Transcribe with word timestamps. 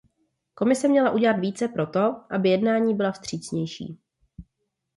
Komise 0.53 0.87
měla 0.87 1.11
udělat 1.11 1.39
více 1.39 1.67
pro 1.67 1.87
to, 1.87 1.99
aby 2.33 2.49
jednání 2.49 2.95
byla 2.95 3.11
vstřícnější. 3.11 3.99